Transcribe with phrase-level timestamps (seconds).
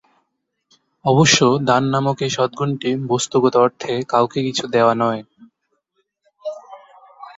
[1.05, 1.37] অবশ্য
[1.67, 5.21] দান নামক এই সদগুণটি বস্ত্তগত অর্থে কাউকে কিছু দেয়া নয়।